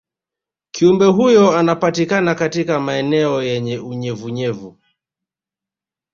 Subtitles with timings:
[0.71, 4.79] kiumbe huyo anapatikana katika maeneo yenye unyevunyevu